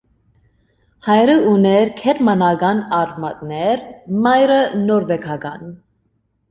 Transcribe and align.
Հայրը 1.07 1.35
ուներ 1.51 1.91
գերմանական 1.99 2.83
արմատներ, 3.03 3.87
մայրը՝ 4.27 4.61
նորվեգական։ 4.91 5.75